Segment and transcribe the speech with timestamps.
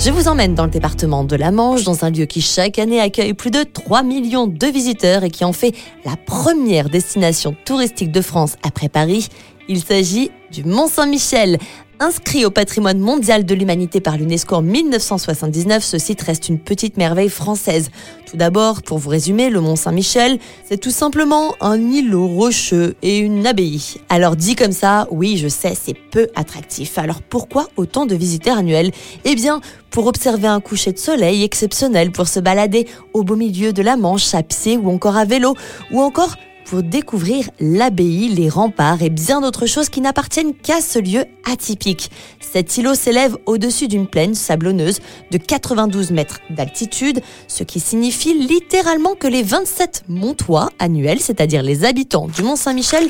[0.00, 3.00] Je vous emmène dans le département de la Manche, dans un lieu qui chaque année
[3.00, 5.72] accueille plus de 3 millions de visiteurs et qui en fait
[6.04, 9.28] la première destination touristique de France après Paris.
[9.68, 11.58] Il s'agit du Mont Saint-Michel.
[12.02, 16.96] Inscrit au patrimoine mondial de l'humanité par l'UNESCO en 1979, ce site reste une petite
[16.96, 17.92] merveille française.
[18.28, 23.18] Tout d'abord, pour vous résumer, le Mont Saint-Michel, c'est tout simplement un îlot rocheux et
[23.18, 24.00] une abbaye.
[24.08, 26.98] Alors dit comme ça, oui, je sais, c'est peu attractif.
[26.98, 28.90] Alors pourquoi autant de visiteurs annuels?
[29.24, 29.60] Eh bien,
[29.90, 33.96] pour observer un coucher de soleil exceptionnel, pour se balader au beau milieu de la
[33.96, 35.54] Manche à pied ou encore à vélo,
[35.92, 36.34] ou encore
[36.64, 42.10] pour découvrir l'abbaye, les remparts et bien d'autres choses qui n'appartiennent qu'à ce lieu atypique.
[42.40, 49.14] Cet îlot s'élève au-dessus d'une plaine sablonneuse de 92 mètres d'altitude, ce qui signifie littéralement
[49.14, 53.08] que les 27 montois annuels, c'est-à-dire les habitants du Mont Saint-Michel,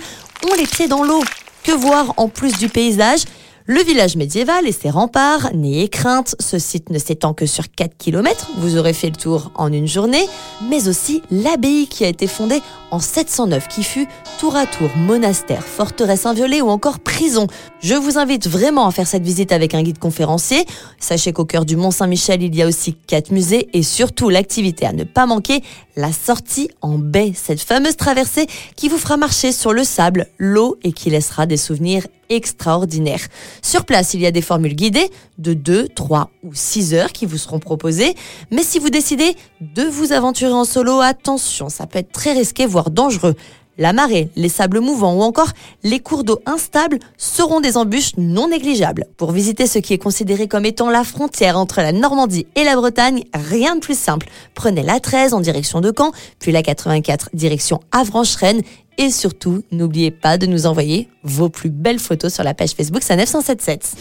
[0.51, 1.23] ont les pieds dans l'eau.
[1.63, 3.25] Que voir en plus du paysage?
[3.67, 7.97] Le village médiéval et ses remparts, n'ayez crainte, ce site ne s'étend que sur 4
[7.97, 10.27] km, vous aurez fait le tour en une journée,
[10.69, 15.65] mais aussi l'abbaye qui a été fondée en 709, qui fut tour à tour monastère,
[15.65, 17.47] forteresse inviolée ou encore prison.
[17.81, 20.65] Je vous invite vraiment à faire cette visite avec un guide conférencier.
[20.99, 24.87] Sachez qu'au cœur du Mont Saint-Michel, il y a aussi quatre musées et surtout l'activité
[24.87, 25.63] à ne pas manquer,
[25.97, 30.77] la sortie en baie, cette fameuse traversée qui vous fera marcher sur le sable, l'eau
[30.83, 33.27] et qui laissera des souvenirs extraordinaires.
[33.61, 37.27] Sur place, il y a des formules guidées de 2, 3 ou 6 heures qui
[37.27, 38.15] vous seront proposées.
[38.51, 42.67] Mais si vous décidez de vous aventurer en solo, attention, ça peut être très risqué,
[42.67, 43.35] voire dangereux.
[43.79, 48.49] La marée, les sables mouvants ou encore les cours d'eau instables seront des embûches non
[48.49, 49.07] négligeables.
[49.17, 52.77] Pour visiter ce qui est considéré comme étant la frontière entre la Normandie et la
[52.77, 54.29] Bretagne, rien de plus simple.
[54.55, 58.63] Prenez la 13 en direction de Caen, puis la 84 direction Avranches-Rennes
[58.99, 63.03] et surtout, n'oubliez pas de nous envoyer vos plus belles photos sur la page Facebook
[63.03, 63.97] Sanef 177.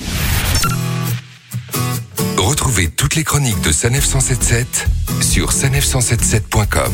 [2.38, 4.88] Retrouvez toutes les chroniques de Sanef 177
[5.22, 6.91] sur sanef177.com.